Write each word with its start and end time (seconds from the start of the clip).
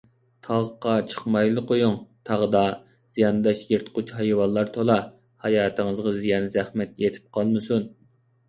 تاغقا 0.45 0.93
چىقمايلا 1.11 1.63
قويۇڭ، 1.71 1.93
تاغدا 2.29 2.63
زىيانداش 3.17 3.61
يىرتقۇچ 3.73 4.15
ھايۋانلار 4.21 4.73
تولا، 4.79 4.97
ھاياتىڭىزغا 5.47 6.15
زىيان- 6.19 6.49
زەخمەت 6.59 6.97
يېتىپ 7.07 7.31
قالمىسۇن. 7.39 7.89